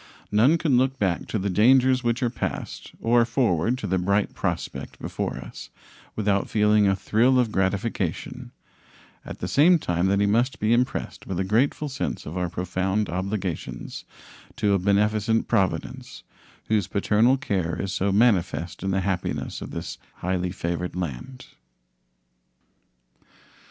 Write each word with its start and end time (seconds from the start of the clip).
None 0.31 0.57
can 0.57 0.77
look 0.77 0.97
back 0.97 1.27
to 1.27 1.37
the 1.37 1.47
dangers 1.51 2.03
which 2.03 2.23
are 2.23 2.31
passed 2.31 2.91
or 2.99 3.23
forward 3.23 3.77
to 3.77 3.85
the 3.85 3.99
bright 3.99 4.33
prospect 4.33 4.97
before 4.99 5.37
us 5.37 5.69
without 6.15 6.49
feeling 6.49 6.87
a 6.87 6.95
thrill 6.95 7.37
of 7.37 7.51
gratification, 7.51 8.51
at 9.23 9.37
the 9.41 9.47
same 9.47 9.77
time 9.77 10.07
that 10.07 10.19
he 10.19 10.25
must 10.25 10.59
be 10.59 10.73
impressed 10.73 11.27
with 11.27 11.39
a 11.39 11.43
grateful 11.43 11.87
sense 11.87 12.25
of 12.25 12.35
our 12.35 12.49
profound 12.49 13.09
obligations 13.09 14.03
to 14.55 14.73
a 14.73 14.79
beneficent 14.79 15.47
Providence, 15.47 16.23
whose 16.67 16.87
paternal 16.87 17.37
care 17.37 17.79
is 17.79 17.93
so 17.93 18.11
manifest 18.11 18.81
in 18.81 18.89
the 18.89 19.01
happiness 19.01 19.61
of 19.61 19.69
this 19.69 19.99
highly 20.15 20.49
favored 20.51 20.95
land. 20.95 21.45